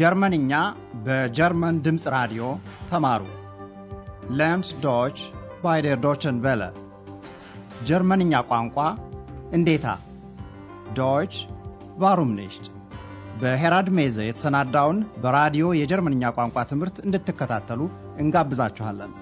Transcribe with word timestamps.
ጀርመንኛ 0.00 0.52
በጀርመን 1.06 1.76
ድምፅ 1.86 2.04
ራዲዮ 2.14 2.42
ተማሩ። 2.90 3.22
Lernt 4.38 4.68
Deutsch 4.84 5.16
bei 5.62 5.80
der 5.86 5.98
Deutschen 6.04 6.36
Welle 6.44 6.62
ጀርመንኛ 7.88 8.42
ቋንቋ 8.50 8.76
እንዴታ 9.58 9.86
Deutsch 10.98 11.34
warum 12.02 12.30
nicht 12.38 12.66
በሄራድ 13.40 13.88
ሜዘ 13.98 14.16
የተሰናዳውን 14.26 14.98
በራዲዮ 15.22 15.66
የጀርመንኛ 15.80 16.32
ቋንቋ 16.38 16.64
ትምህርት 16.72 16.98
እንድትከታተሉ 17.06 17.80
እንጋብዛችኋለን። 18.24 19.12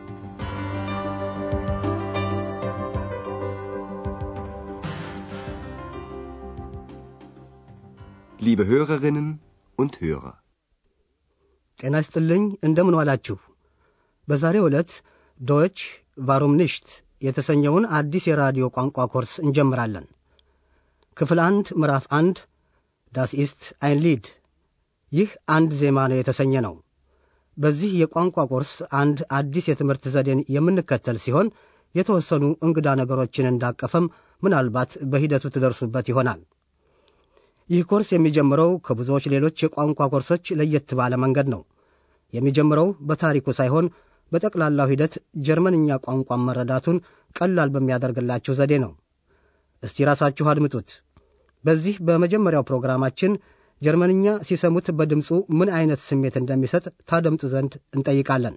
Liebe 8.40 8.64
Hörerinnen 8.64 9.28
und 9.78 10.00
Hörer. 10.00 10.34
ጤና 11.78 11.96
ይስጥልኝ 12.02 12.44
እንደምን 12.66 12.96
ዋላችሁ። 12.98 13.36
በዛሬው 14.28 14.66
ዕለት 14.68 14.90
Deutsch 15.40 15.78
warum 16.28 16.54
nicht 16.60 16.88
የተሰኘውን 17.26 17.84
አዲስ 17.98 18.24
የራዲዮ 18.30 18.64
ቋንቋ 18.76 19.06
ኮርስ 19.12 19.32
እንጀምራለን። 19.44 20.06
ክፍል 21.16 21.38
አንድ 21.46 21.66
ምዕራፍ 21.80 22.04
አንድ 22.18 22.36
Das 23.12 23.30
ist 23.42 23.62
ein 23.84 24.00
Lied 24.04 24.26
ይህ 25.12 25.30
አንድ 25.56 25.70
ዜማ 25.80 25.98
ነው 26.10 26.18
የተሰኘ 26.18 26.54
ነው። 26.66 26.74
በዚህ 27.56 27.92
የቋንቋ 28.00 28.38
ኮርስ 28.50 28.72
አንድ 29.00 29.18
አዲስ 29.38 29.64
የትምህርት 29.70 30.04
ዘዴን 30.14 30.40
የምንከተል 30.56 31.16
ሲሆን 31.24 31.48
የተወሰኑ 31.94 32.44
እንግዳ 32.66 32.88
ነገሮችን 33.00 33.50
እንዳቀፈም 33.50 34.06
ምናልባት 34.42 34.90
በሂደቱ 35.12 35.44
ትደርሱበት 35.54 36.06
ይሆናል። 36.10 36.40
ይህ 37.70 37.82
ኮርስ 37.90 38.08
የሚጀምረው 38.14 38.70
ከብዙዎች 38.86 39.24
ሌሎች 39.32 39.56
የቋንቋ 39.64 40.00
ኮርሶች 40.12 40.44
ለየት 40.58 40.90
ባለ 40.98 41.14
መንገድ 41.24 41.48
ነው። 41.54 41.62
የሚጀምረው 42.32 42.88
በታሪኩ 43.08 43.48
ሳይሆን 43.58 43.86
በጠቅላላው 44.32 44.88
ሂደት 44.92 45.14
ጀርመንኛ 45.46 45.98
ቋንቋን 46.06 46.42
መረዳቱን 46.48 46.96
ቀላል 47.36 47.68
በሚያደርግላችሁ 47.74 48.54
ዘዴ 48.58 48.72
ነው። 48.84 48.92
እስቲ 49.82 50.06
ራሳችሁ 50.10 50.46
አድምጡት። 50.52 50.88
በዚህ 51.64 51.94
በመጀመሪያው 52.08 52.66
ፕሮግራማችን 52.68 53.32
ጀርመንኛ 53.82 54.26
ሲሰሙት 54.48 54.86
በድምፁ 54.98 55.28
ምን 55.58 55.68
አይነት 55.78 56.00
ስሜት 56.08 56.34
እንደሚሰጥ 56.40 56.84
ታደምጡ 57.10 57.42
ዘንድ 57.54 57.74
እንጠይቃለን። 57.96 58.56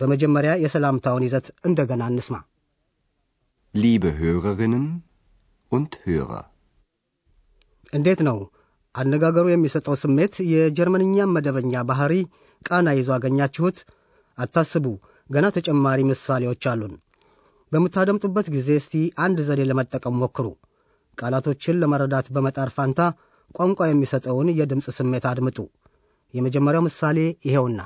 በመጀመሪያ 0.00 0.52
የሰላምታውን 0.64 1.26
ይዘት 1.28 1.48
እንደገና 1.68 2.04
እንስማ። 2.12 2.36
Liebe 3.74 4.10
Hörerinnen 4.12 4.86
und 5.72 5.92
Hörer. 6.04 6.44
እንዴት 7.92 8.20
ነው 8.28 8.38
አነጋገሩ 8.94 9.46
የሚሰጠው 9.50 9.94
ስሜት 10.02 10.34
የጀርመንኛም 10.52 11.34
መደበኛ 11.36 11.82
ባህሪ 11.90 12.14
ቃና 12.62 12.88
ይዞ 12.98 13.08
አገኛችሁት? 13.16 13.78
አታስቡ፣ 14.38 14.86
ገና 15.30 15.46
ተጨማሪ 15.56 16.00
ምሳሌዎች 16.10 16.62
አሉን። 16.72 16.94
በምታደምጡበት 17.72 18.46
ጊዜ 18.56 18.68
እስቲ 18.82 18.94
አንድ 19.24 19.38
ዘዴ 19.48 19.60
ለመጠቀም 19.70 20.16
ሞክሩ። 20.22 20.46
ቃላቶችን 21.18 21.78
ለመረዳት 21.82 22.26
በመጣር 22.36 22.70
ፋንታ 22.76 23.00
ቋንቋ 23.58 23.80
የሚሰጠውን 23.88 24.48
የድምፅ 24.60 24.88
ስሜት 24.98 25.26
አድምጡ። 25.32 25.58
የመጀመሪያው 26.34 26.84
ምሳሌ 26.88 27.18
ይሄውና። 27.48 27.80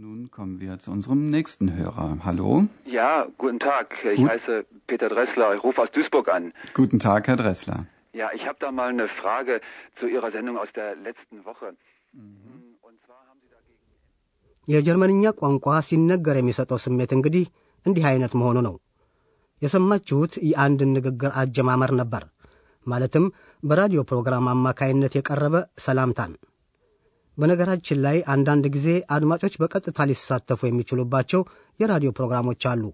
nun 0.00 0.30
kommen 0.30 0.60
wir 0.60 0.78
zu 0.78 0.88
unserem 0.92 1.28
nächsten 1.28 1.66
Hörer. 1.76 2.18
Hallo. 2.24 2.48
Ja, 2.88 3.08
guten 3.36 3.58
Tag. 3.60 3.86
Ich 4.04 4.18
Gut. 4.18 4.28
heiße 4.28 4.54
Peter 4.86 5.08
Dressler. 5.08 5.54
Ich 5.56 5.62
rufe 5.64 5.82
aus 5.82 5.90
Duisburg 5.90 6.28
an. 6.28 6.44
Guten 6.72 7.00
Tag, 7.00 7.26
Herr 7.26 7.36
Dressler. 7.36 7.78
Ja, 8.14 8.28
ich 8.32 8.44
habe 8.44 8.58
da 8.58 8.70
mal 8.70 8.88
eine 8.88 9.08
Frage 9.10 9.60
zu 9.96 10.06
Ihrer 10.08 10.30
Sendung 10.30 10.56
aus 10.58 10.70
der 10.72 10.96
letzten 10.98 11.44
Woche. 11.44 11.68
Dagegen. 13.50 13.76
የጀርመንኛ 14.68 15.24
ቋንቋ 15.40 15.66
ሲነገር 15.88 16.36
የሚሰጠው 16.38 16.78
ስሜት 16.84 17.10
እንግዲህ 17.16 17.44
እንዲህ 17.86 18.04
አይነት 18.10 18.32
መሆኑ 18.40 18.58
ነው። 18.66 18.74
የሰማችሁት 19.62 20.32
የአንድን 20.50 20.90
ንግግር 20.96 21.30
አጀማመር 21.42 21.92
ነበር። 22.00 22.24
ማለትም 22.86 23.24
በራዲዮ 23.62 24.00
ፕሮግራም 24.10 24.46
አማካይነት 24.52 25.12
የቀረበ 25.16 25.54
ሰላምታን። 25.86 26.32
በነገራችን 27.38 27.98
ላይ 28.06 28.16
አንዳንድ 28.34 28.64
ጊዜ 28.76 28.88
አድማጮች 29.16 29.54
በቀጥታ 29.62 30.06
ሊሳተፉ 30.10 30.60
የሚችሉባቸው 30.68 31.42
የራዲዮ 31.80 32.12
ፕሮግራሞች 32.18 32.64
አሉ። 32.72 32.84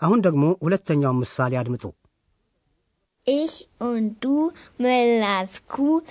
አሁን 0.00 0.22
ደግሞ 0.26 0.44
ሁለተኛውን 0.64 1.20
ምሳሌ 1.24 1.54
አድምጡ። 1.62 1.84
Ich 3.26 3.54
und 3.80 4.20
du, 4.20 4.36
Müllers 4.78 5.62
Kuh, 5.66 6.02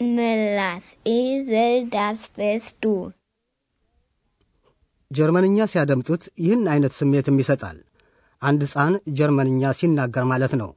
Müllers 0.00 0.82
Esel, 1.06 1.72
das 1.90 2.18
bist 2.36 2.76
du. 2.80 2.94
ጀርመንኛ 5.10 5.58
ሲያደምጡት 5.70 6.22
ይህን 6.42 6.60
አይነት 6.72 6.92
ስሜትም 6.98 7.38
ይሰጣል። 7.40 7.78
አንድ 8.42 8.60
ሕፃን 8.66 8.94
ጀርመንኛ 9.18 9.62
ሲናገር 9.78 10.24
ማለት 10.32 10.52
ነው። 10.60 10.70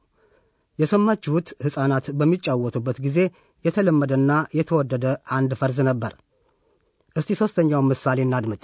የሰማችሁት 0.79 1.47
ሕፃናት 1.65 2.05
በሚጫወቱበት 2.19 2.97
ጊዜ 3.05 3.19
የተለመደና 3.65 4.31
የተወደደ 4.59 5.05
አንድ 5.37 5.51
ፈርዝ 5.59 5.77
ነበር። 5.89 6.13
እስቲ 7.15 7.29
ሦስተኛውን 7.41 7.89
ምሳሌ 7.91 8.19
እናድምጥ። 8.27 8.63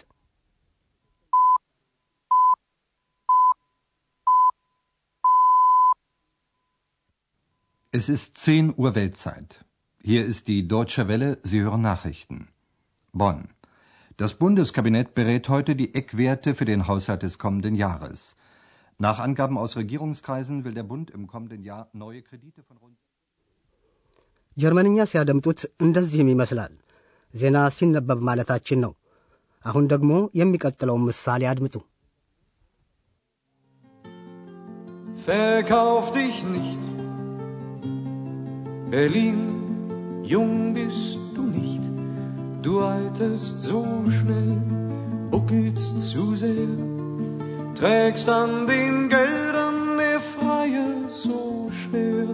Es 7.92 8.08
ist 8.08 8.38
10 8.38 8.74
Uhr 8.76 8.94
Weltzeit. 8.94 9.64
Hier 10.04 10.24
ist 10.26 10.48
die 10.48 10.68
Deutsche 10.68 11.08
Welle, 11.08 11.38
Sie 11.42 11.60
hören 11.60 11.80
Nachrichten. 11.80 12.48
Bonn. 13.12 13.48
Das 14.16 14.34
Bundeskabinett 14.34 15.14
berät 15.14 15.48
heute 15.48 15.76
die 15.76 15.94
Eckwerte 15.94 16.54
für 16.54 16.64
den 16.64 16.86
Haushalt 16.88 17.22
des 17.22 17.38
kommenden 17.38 17.74
Jahres. 17.74 18.36
Nach 18.98 19.18
Angaben 19.18 19.58
aus 19.58 19.76
Regierungskreisen 19.76 20.64
will 20.64 20.74
der 20.74 20.84
Bund 20.84 21.10
im 21.10 21.26
kommenden 21.26 21.62
Jahr 21.62 21.88
neue 21.94 22.22
Kredite 22.22 22.62
von 22.62 22.76
rund 22.76 22.96
ጀርመንኛ 24.56 25.04
ሲያደምጡት 25.10 25.60
እንደዚህም 25.84 26.28
ይመስላል። 26.32 26.72
ዜና 27.34 27.56
ሲነበብ 27.76 28.20
ማለታችን 28.28 28.78
ነው። 28.84 28.92
አሁን 29.64 29.84
ደግሞ 29.92 30.12
የሚቀጥለውን 30.40 31.06
ምሳሌ 31.10 31.42
አድምጡ። 31.52 31.76
Verkauf 35.26 36.06
dich 36.16 36.38
nicht. 36.54 36.97
Berlin, 38.89 40.23
jung 40.23 40.73
bist 40.73 41.19
du 41.35 41.43
nicht. 41.43 41.81
Du 42.63 42.79
alterst 42.79 43.61
so 43.61 43.85
schnell, 44.09 44.57
buckelst 45.29 46.01
zu 46.09 46.35
sehr. 46.35 46.75
Trägst 47.75 48.27
an 48.27 48.65
den 48.65 49.07
Geldern 49.09 49.97
der 49.97 50.19
Freier 50.19 51.07
so 51.09 51.69
schwer. 51.71 52.27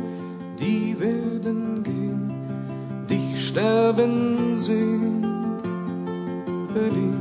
Die 0.57 0.95
werden 0.97 1.83
gehen, 1.83 2.31
dich 3.09 3.49
sterben 3.49 4.55
sehen. 4.55 5.21
Berlin. 6.73 7.14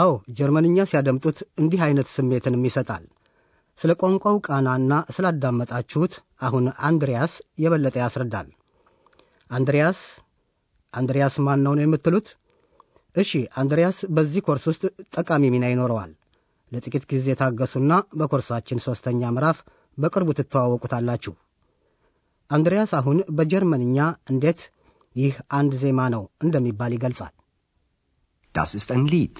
አዎ 0.00 0.10
ጀርመንኛ 0.38 0.78
ሲያደምጡት 0.90 1.38
እንዲህ 1.60 1.80
አይነት 1.86 2.08
ስሜትንም 2.14 2.66
ይሰጣል። 2.68 3.04
ስለ 3.78 3.90
ቋንቋው 4.00 4.36
ቃናና 4.46 4.92
ስላዳመጣችሁት 5.14 6.14
አሁን 6.46 6.64
አንድሪያስ 6.88 7.32
የበለጠ 7.64 7.96
ያስረዳል። 8.02 8.48
አንድሪያስ 9.50 10.00
አንድሪያስ 10.94 11.34
ማን 11.46 11.60
ነው 11.64 11.72
ነው 11.76 11.84
የምትሉት? 11.84 12.28
እሺ 13.16 13.30
አንድሪያስ 13.60 13.98
በዚህ 14.16 14.42
ኮርስ 14.46 14.64
ውስጥ 14.70 14.82
ጠቃሚ 15.16 15.42
ሚና 15.54 15.64
ይኖረዋል። 15.72 16.12
ለጥቂት 16.72 17.04
ጊዜ 17.12 17.28
ታገሱና 17.40 17.92
በኮርሳችን 18.18 18.82
ሦስተኛ 18.86 19.30
ምዕራፍ 19.36 19.58
በቅርቡ 19.98 20.30
ትተዋወቁታላችሁ። 20.38 21.34
አንድሪያስ 22.50 22.92
አሁን 23.00 23.18
በጀርመንኛ 23.38 23.98
እንዴት 24.30 24.60
ይህ 25.16 25.36
አንድ 25.58 25.72
ዜማ 25.82 26.00
ነው 26.14 26.24
እንደሚባል 26.44 26.92
ይገልጻል። 26.96 27.34
Das 28.54 28.74
ist 28.74 28.90
ein 28.90 29.06
Lied. 29.06 29.36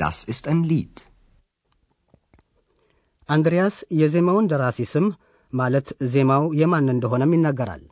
Das 0.00 0.18
ist 0.32 0.44
ein 0.48 0.60
Lied. 0.70 0.96
አንድሪያስ 3.28 3.76
የዜማውን 4.00 4.46
ደራሲ 4.52 4.78
ስም 4.92 5.06
ማለት 5.52 5.88
ዜማው 6.12 6.44
የማን 6.60 6.86
እንደሆነም 6.94 7.34
ይናገራል። 7.36 7.82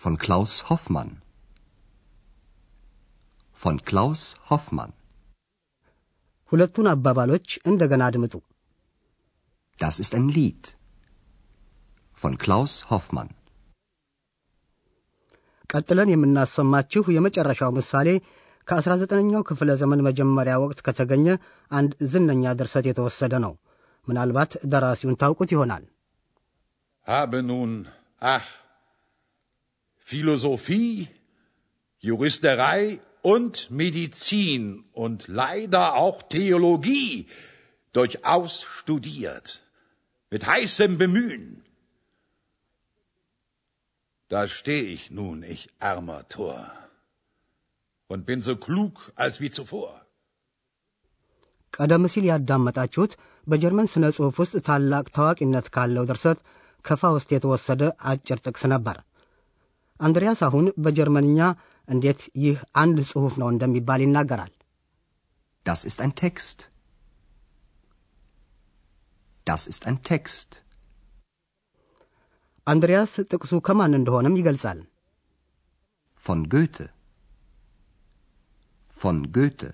Von 0.00 0.14
Klaus 0.24 0.52
Hoffmann. 0.68 1.10
Von 3.58 3.76
Klaus 3.88 4.22
Hoffmann. 4.50 4.92
ሁለቱን 6.52 6.88
አባባሎች 6.94 7.48
እንደገና 7.70 8.02
አድምጡ። 8.10 8.34
Das 9.78 9.96
ist 10.04 10.14
ein 10.18 10.28
Lied. 10.36 10.64
Von 12.18 12.34
Klaus 12.44 12.74
Hoffmann. 12.90 13.30
ቀጥለን 15.70 16.12
የምናሰማችሁ 16.12 17.04
የመጨረሻው 17.16 17.70
ምሳሌ 17.78 18.08
ከ19ኛው 18.67 19.43
ክፍለ 19.49 19.69
ዘመን 19.81 20.03
መጀመሪያ 20.07 20.55
ወቅት 20.63 20.79
ከተገኘ 20.87 21.27
አንድ 21.79 21.91
ዝነኛ 22.11 22.43
ድርሰት 22.59 22.85
የተወሰደ 22.89 23.33
ነው። 23.45 23.53
ምናልባት 24.07 24.51
ደራሲውን 24.73 25.19
ታውቁት 25.23 25.51
ይሆናል። 25.55 25.85
Habe 27.07 27.37
nun, 27.49 27.71
ach, 28.35 28.47
Philosophie, 30.09 31.07
Juristerei 32.03 32.81
und 33.23 33.53
Medizin 33.71 34.63
und 34.93 35.27
leider 35.41 35.95
auch 35.95 36.19
Theologie 36.35 37.27
durchaus 37.93 38.51
studiert. 38.79 39.47
Mit 40.31 40.45
heißem 40.45 40.97
Bemühen. 40.97 41.45
Da 44.31 44.47
steh 44.47 44.81
ich 44.95 45.09
nun, 45.09 45.37
ich 45.43 45.61
armer 45.79 46.21
Tor, 46.29 46.59
und 48.09 48.25
bin 48.25 48.39
so 48.41 48.55
klug 48.57 48.93
als 49.17 49.35
wie 49.41 49.51
zuvor. 49.51 49.89
ቀደም 51.73 52.03
ሲል 52.13 52.25
ያዳመጣችሁት 52.29 53.11
በጀርመን 53.47 53.89
ሥነ 53.93 54.05
ጽሑፍ 54.15 54.37
ውስጥ 54.43 54.55
ታላቅ 54.67 55.05
ታዋቂነት 55.15 55.67
ካለው 55.75 56.07
ድርሰት 56.09 56.39
ከፋውስት 56.85 57.29
የተወሰደ 57.35 57.81
አጭር 58.11 58.39
ጥቅስ 58.45 58.63
ነበር። 58.73 58.97
አንድሪያስ 59.99 60.39
አሁን 60.47 60.65
በጀርመንኛ 60.83 61.39
እንዴት 61.87 62.21
ይህ 62.43 62.57
አንድ 62.83 62.97
ጽሑፍ 63.11 63.35
ነው 63.41 63.49
እንደሚባል 63.53 64.01
ይናገራል። 64.05 64.53
Das 65.65 65.81
ist 65.89 65.99
ein 66.05 66.13
Text. 66.15 66.59
Das 69.47 69.63
ist 69.71 69.83
ein 69.89 69.97
Text. 70.09 70.49
አንድሪያስ 72.67 73.13
ጥቅሱ 73.31 73.53
ከማን 73.67 73.97
እንደሆነም 73.99 74.37
ይገልጻል። 74.39 74.79
Von 76.23 76.41
Goethe. 76.53 76.85
Von 78.96 79.18
Goethe. 79.36 79.68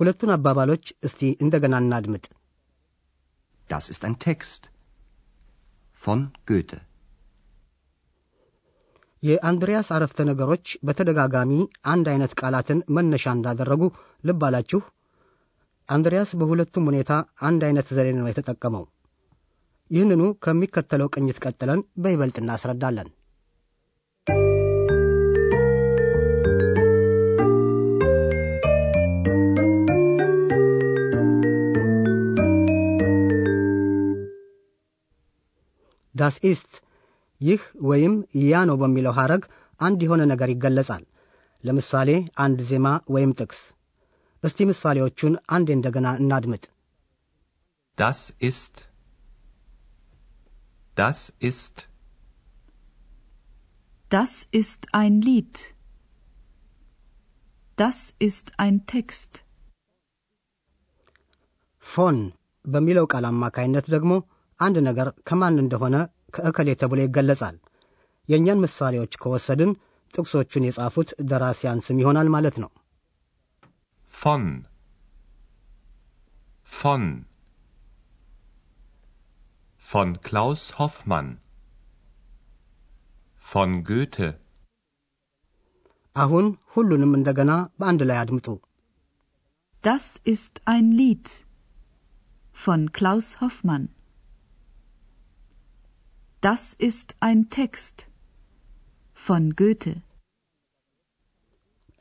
ሁለቱን 0.00 0.30
አባባሎች 0.34 0.86
እስቲ 1.02 1.20
እንደገና 1.44 1.74
እናድምጥ። 1.82 2.24
Das 3.70 3.84
ist 3.92 4.02
ein 4.04 4.16
Text. 4.26 4.62
Von 5.98 6.20
Goethe. 6.50 6.78
የአንድሪያስ 9.22 9.88
አረፍተ 9.96 10.18
ነገሮች 10.30 10.66
በተደጋጋሚ 10.86 11.52
አንድ 11.92 12.06
አይነት 12.12 12.32
ቃላትን 12.40 12.80
መነሻ 12.96 13.24
እንዳደረጉ 13.36 13.82
ልብ 14.24 14.42
አላችሁ? 14.48 14.80
አንድሪያስ 15.88 16.30
በሁለቱም 16.40 16.88
ሁኔታ 16.90 17.12
አንድ 17.48 17.62
አይነት 17.68 17.88
ዘዴ 17.96 18.08
ነው 18.18 18.28
የተጠቀመው። 18.28 18.84
ይህንኑ 19.90 20.22
ከሚከተለው 20.44 21.08
ቅኝት 21.14 21.38
ቀጥለን 21.44 21.80
በይበልጥ 22.04 22.36
እናስረዳለን። 22.42 23.08
ዳስ 36.16 36.36
ኢስት 36.50 36.72
ይህ 37.40 37.62
ወይም 37.88 38.14
ያ 38.44 38.62
ነው 38.68 38.76
በሚለው 38.82 39.14
ሐረግ 39.18 39.42
አንድ 39.80 40.00
የሆነ 40.06 40.22
ነገር 40.32 40.48
ይገለጻል። 40.52 41.02
ለምሳሌ 41.64 42.10
አንድ 42.44 42.58
ዜማ 42.70 42.86
ወይም 43.14 43.32
ጥቅስ። 43.40 43.60
እስቲ 44.42 44.66
ምሳሌዎቹን 44.70 45.34
አንዴ 45.56 45.68
እንደገና 45.76 46.08
እናድምጥ። 46.22 46.64
Das 47.98 48.18
ist. 48.40 48.74
Das 50.96 51.18
ist. 51.40 51.76
Das 54.10 54.32
ist 54.52 54.82
ein 54.94 55.14
Lied. 55.22 55.54
Das 57.78 57.98
ist 58.20 58.46
ein 58.58 58.76
Text. 58.86 59.32
ፎን 61.84 62.18
በሚለው 62.64 63.04
ቃል 63.12 63.24
አማካይነት 63.28 63.86
ደግሞ 63.90 64.12
አንድ 64.60 64.76
ነገር 64.88 65.08
ከማን 65.28 65.56
እንደሆነ 65.64 65.96
ከእከሌ 66.36 66.68
ተብሎ 66.80 66.98
ይገለጻል። 67.04 67.56
የእኛን 68.28 68.62
ምሳሌዎች 68.64 69.12
ከወሰድን 69.22 69.72
ጥቅሶቹን 70.14 70.66
የጻፉት 70.66 71.10
ደራሲያን 71.30 71.82
ስም 71.86 72.00
ይሆናል 72.02 72.28
ማለት 72.36 72.56
ነው። 72.62 72.70
Von. 74.12 74.44
Von. 76.68 77.02
Von 79.84 80.20
Klaus 80.20 80.62
Hoffmann. 80.78 81.28
Von 83.44 83.70
Goethe. 83.84 84.28
አሁን 86.16 86.46
ሁሉንም 86.74 87.12
እንደገና 87.18 87.52
በአንድ 87.80 88.02
ላይ 88.10 88.18
አድምጡ። 88.22 88.46
Das 89.84 90.06
ist 90.26 90.54
ein 90.66 90.86
Lied 90.92 91.26
von 92.56 92.82
Klaus 92.98 93.28
Hoffmann. 93.40 93.84
Das 96.43 96.63
ist 96.79 97.09
ein 97.19 97.39
Text 97.49 97.97
von 99.19 99.43
Goethe. 99.55 99.93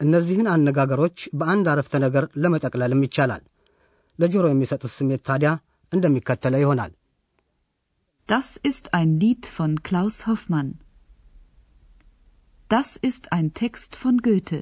እነዚህን 0.00 0.46
አነጋገሮች 0.52 1.18
በአንድ 1.38 1.66
አረፍተ 1.72 1.94
ነገር 2.04 2.24
ለመጠቅለልም 2.42 3.02
ይቻላል። 3.06 3.42
ለጆሮ 4.18 4.44
የሚሰጡት 4.50 4.92
ስሜት 4.98 5.22
ታዲያ 5.28 5.50
እንደሚከተለው 5.92 6.62
ይሆናል። 6.64 6.92
Das 8.28 8.48
ist 8.70 8.84
ein 8.98 9.10
Lied 9.22 9.44
von 9.56 9.72
Klaus 9.82 10.16
Hoffmann. 10.28 10.68
Das 12.70 12.90
ist 13.08 13.24
ein 13.36 13.46
Text 13.62 13.90
von 14.02 14.16
Goethe. 14.26 14.60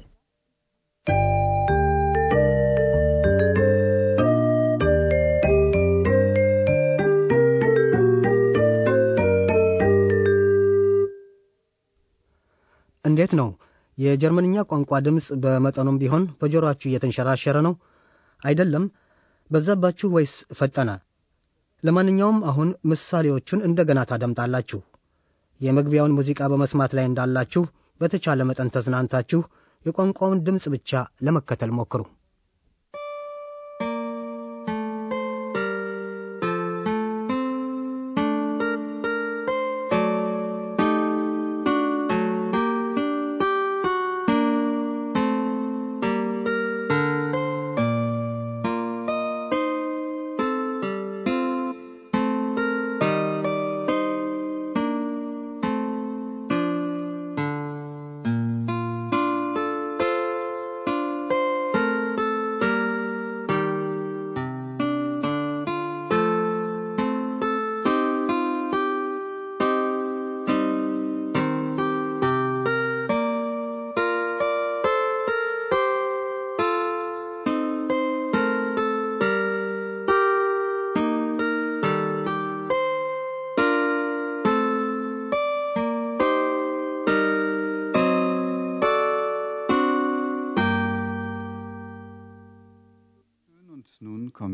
እንዴት 13.04 13.32
ነው? 13.40 13.48
የጀርመንኛ 13.98 14.62
ቋንቋ 14.70 15.00
ድምፅ 15.06 15.26
በመጠኑም 15.42 15.98
ቢሆን 15.98 16.24
በጆሮአችሁ 16.40 16.88
እየተንሸራሸረ 16.90 17.56
ነው 17.66 17.74
አይደለም? 18.42 18.84
በዛባችሁ 19.50 20.08
ወይስ 20.14 20.34
ፈጠነ? 20.58 20.90
ለማንኛውም 21.82 22.38
አሁን 22.50 22.68
ምሳሌዎቹን 22.90 23.64
እንደገና 23.68 24.00
ታደምጣላችሁ። 24.10 24.80
የመግቢያውን 25.60 26.16
ሙዚቃ 26.18 26.40
በመስማት 26.52 26.92
ላይ 26.96 27.04
እንዳላችሁ 27.06 27.62
በተቻለ 28.00 28.42
መጠን 28.48 28.72
ተዝናንታችሁ 28.74 29.40
የቋንቋውን 29.86 30.42
ድምፅ 30.46 30.64
ብቻ 30.74 30.90
ለመከተል 31.22 31.70
ሞክሩ። 31.70 32.02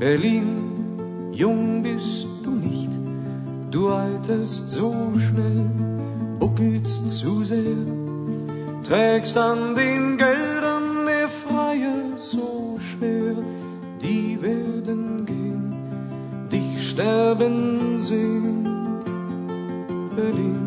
Berlin, 0.00 1.30
jung 1.30 1.82
bist 1.82 2.26
du 2.42 2.52
nicht, 2.52 2.88
du 3.70 3.90
alterst 3.90 4.70
so 4.70 4.94
schnell, 5.18 5.68
buckelst 6.38 7.10
zu 7.10 7.44
sehr, 7.44 7.84
trägst 8.82 9.36
an 9.36 9.74
den 9.74 10.16
Geldern 10.16 11.04
der 11.04 11.28
Freie 11.28 12.16
so 12.16 12.78
schwer, 12.80 13.34
die 14.00 14.40
werden 14.40 15.26
gehen, 15.26 15.74
dich 16.50 16.92
sterben 16.92 17.98
sehen, 17.98 18.66
Berlin. 20.16 20.59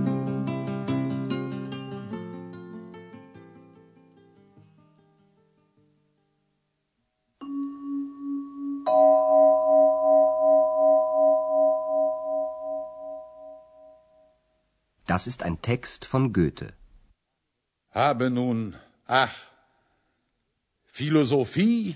Das 15.13 15.27
ist 15.27 15.43
ein 15.43 15.61
Text 15.61 16.05
von 16.05 16.33
Goethe. 16.33 16.73
Habe 17.91 18.31
nun, 18.31 18.75
ach, 19.05 19.35
Philosophie, 20.85 21.95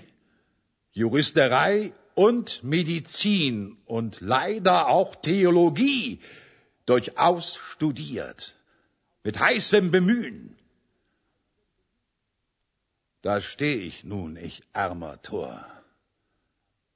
Juristerei 0.92 1.92
und 2.14 2.62
Medizin 2.62 3.76
und 3.86 4.20
leider 4.20 4.86
auch 4.86 5.16
Theologie 5.16 6.20
durchaus 6.86 7.56
studiert, 7.56 8.54
mit 9.24 9.40
heißem 9.40 9.90
Bemühen. 9.90 10.56
Da 13.22 13.40
stehe 13.40 13.78
ich 13.78 14.04
nun, 14.04 14.36
ich 14.36 14.62
armer 14.72 15.20
Tor, 15.22 15.66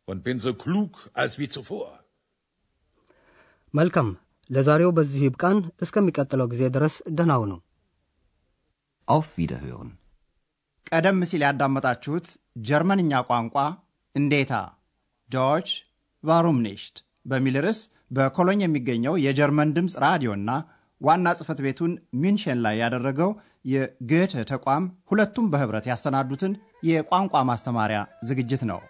und 0.05 0.23
bin 0.23 0.39
so 0.39 0.55
klug 0.55 1.11
als 1.15 1.39
wie 1.41 1.49
zuvor. 1.49 2.05
Malcolm, 3.73 4.19
ለዛሬው 4.53 4.91
በዚህ 4.97 5.21
ይብቃን 5.27 5.59
እስከሚቀጥለው 5.85 6.47
ጊዜ 6.53 6.63
ድረስ 6.77 6.97
ደህና 7.19 7.35
ሁኑ 7.43 7.53
Auf 9.09 9.29
Wiederhören. 9.39 9.91
ቀደም 10.89 11.19
ሲል 11.31 11.43
ያዳመጣችሁት 11.47 12.27
ጀርመንኛ 12.69 13.13
ቋንቋ 13.31 13.57
እንዴታ 14.15 14.53
Deutsch 15.31 15.69
warum 16.25 16.59
nicht 16.67 16.97
በሚል 17.31 17.57
ርዕስ 17.65 17.81
በኮሎኝ 18.17 18.61
የሚገኘው 18.65 19.15
የጀርመን 19.25 19.73
ድምፅ 19.77 19.95
ራዲዮና 20.05 20.51
ዋና 21.01 21.27
ጽሕፈት 21.39 21.61
ቤቱን 21.67 21.93
ሙንሽን 22.23 22.59
ላይ 22.65 22.75
ያደረገው 22.83 23.31
የጎተ 23.73 24.45
ተቋም 24.51 24.85
ሁለቱም 25.11 25.49
በኅብረት 25.53 25.87
ያሰናዱትን 25.91 26.53
የቋንቋ 26.91 27.35
ማስተማሪያ 27.51 27.99
ዝግጅት 28.29 28.63
ነው። 28.71 28.81